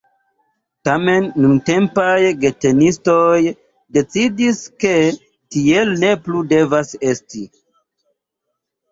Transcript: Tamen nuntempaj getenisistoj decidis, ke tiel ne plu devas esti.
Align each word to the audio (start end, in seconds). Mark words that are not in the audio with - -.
Tamen 0.87 1.25
nuntempaj 1.41 2.13
getenisistoj 2.45 3.51
decidis, 3.97 4.61
ke 4.83 4.93
tiel 5.57 5.91
ne 6.05 6.09
plu 6.29 6.41
devas 6.55 6.95
esti. 7.11 7.43